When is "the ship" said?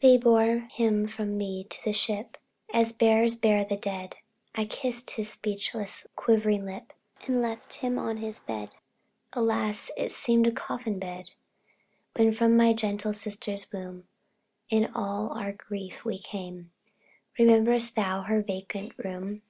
1.84-2.36